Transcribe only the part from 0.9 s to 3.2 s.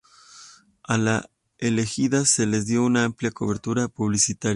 las elegidas se les dio una